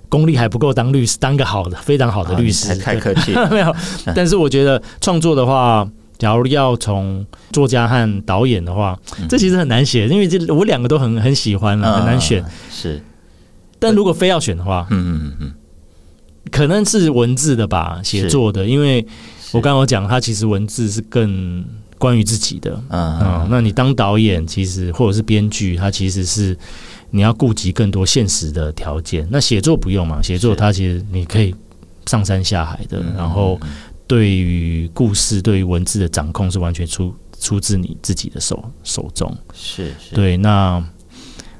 [0.10, 2.74] 功力还不够当律师，当个好的、非常好的律师。
[2.78, 3.76] 太客气了， 没有。
[4.16, 5.86] 但是我觉得创作的话，
[6.18, 12.42] 假如要从作家和导演的话，嗯、这其实很难写，因为这我两个都很很喜欢了，很难选。
[12.42, 13.04] 嗯、是，
[13.80, 15.54] 但如果非要选的话，嗯嗯嗯嗯，
[16.52, 19.06] 可能是文字的吧，写作的，因为
[19.52, 21.66] 我刚刚讲，他其实文字是更
[21.98, 22.82] 关于自己的。
[22.90, 26.58] 嗯那你当导演，其实或者是编剧，他其实是。
[27.10, 30.22] 你要顾及更多现实的条件，那写作不用嘛？
[30.22, 31.56] 写作它其实你可以
[32.06, 33.58] 上山下海的，然后
[34.06, 39.34] 对于故事、对于文字的掌控是完全出出自你自己的手手中。
[39.54, 40.84] 是是，对，那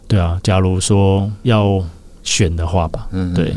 [0.06, 1.82] 对啊，假如说要。
[2.28, 3.54] 选的话吧，嗯，对，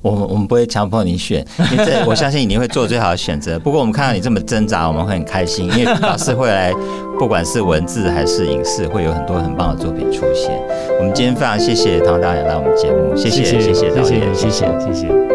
[0.00, 3.58] 我们我们不会强迫你选，因为我相信 你会做最好的选择。
[3.58, 6.72] 不过我们看到你这么挣扎，我们会很开心，因为老师会来，
[7.18, 10.58] 不管是文字还是影视，会有很多很棒的作品出现。
[10.98, 15.33] 我们今天非常谢谢唐导演来我们节目，谢谢谢谢谢谢谢谢谢谢。